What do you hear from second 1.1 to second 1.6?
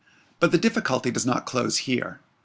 does not